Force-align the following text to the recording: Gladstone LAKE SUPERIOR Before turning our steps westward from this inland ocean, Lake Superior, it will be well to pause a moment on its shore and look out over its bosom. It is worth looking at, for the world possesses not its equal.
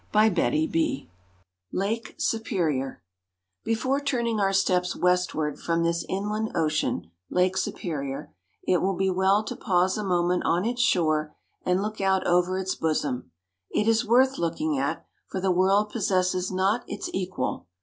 Gladstone 0.11 1.09
LAKE 1.71 2.15
SUPERIOR 2.17 3.03
Before 3.63 4.01
turning 4.01 4.39
our 4.39 4.51
steps 4.51 4.95
westward 4.95 5.59
from 5.59 5.83
this 5.83 6.03
inland 6.09 6.53
ocean, 6.55 7.11
Lake 7.29 7.55
Superior, 7.55 8.33
it 8.63 8.81
will 8.81 8.95
be 8.95 9.11
well 9.11 9.43
to 9.43 9.55
pause 9.55 9.99
a 9.99 10.03
moment 10.03 10.41
on 10.43 10.65
its 10.65 10.81
shore 10.81 11.35
and 11.63 11.83
look 11.83 12.01
out 12.01 12.25
over 12.25 12.57
its 12.57 12.73
bosom. 12.73 13.29
It 13.69 13.87
is 13.87 14.03
worth 14.03 14.39
looking 14.39 14.75
at, 14.75 15.05
for 15.27 15.39
the 15.39 15.51
world 15.51 15.91
possesses 15.91 16.51
not 16.51 16.83
its 16.87 17.07
equal. 17.13 17.67